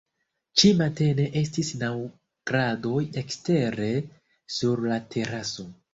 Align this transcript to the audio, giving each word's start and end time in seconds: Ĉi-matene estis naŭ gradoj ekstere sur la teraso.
Ĉi-matene 0.61 1.25
estis 1.41 1.69
naŭ 1.83 1.91
gradoj 2.53 3.03
ekstere 3.23 3.91
sur 4.59 4.83
la 4.93 4.99
teraso. 5.17 5.69